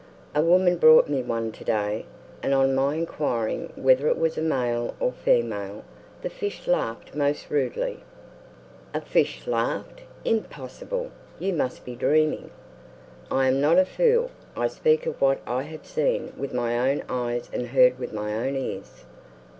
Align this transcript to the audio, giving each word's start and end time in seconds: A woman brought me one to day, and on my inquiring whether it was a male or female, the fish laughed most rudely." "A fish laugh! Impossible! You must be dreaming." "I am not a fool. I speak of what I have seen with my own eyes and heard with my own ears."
A 0.33 0.41
woman 0.41 0.77
brought 0.77 1.07
me 1.07 1.21
one 1.21 1.51
to 1.51 1.63
day, 1.63 2.07
and 2.41 2.55
on 2.55 2.73
my 2.73 2.95
inquiring 2.95 3.71
whether 3.75 4.07
it 4.07 4.17
was 4.17 4.35
a 4.35 4.41
male 4.41 4.95
or 4.99 5.11
female, 5.11 5.83
the 6.23 6.29
fish 6.31 6.67
laughed 6.67 7.13
most 7.13 7.51
rudely." 7.51 7.99
"A 8.95 9.01
fish 9.01 9.45
laugh! 9.45 9.85
Impossible! 10.25 11.11
You 11.37 11.53
must 11.53 11.85
be 11.85 11.93
dreaming." 11.95 12.49
"I 13.29 13.47
am 13.47 13.61
not 13.61 13.77
a 13.77 13.85
fool. 13.85 14.31
I 14.57 14.69
speak 14.69 15.05
of 15.05 15.21
what 15.21 15.37
I 15.45 15.61
have 15.61 15.85
seen 15.85 16.33
with 16.35 16.51
my 16.51 16.89
own 16.89 17.03
eyes 17.07 17.47
and 17.53 17.67
heard 17.67 17.99
with 17.99 18.11
my 18.11 18.35
own 18.47 18.55
ears." 18.55 19.03